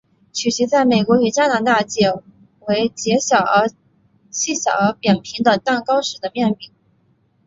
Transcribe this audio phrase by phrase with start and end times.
[0.33, 2.11] 曲奇在美国与加拿大解
[2.61, 6.71] 为细小而扁平的蛋糕式的面饼。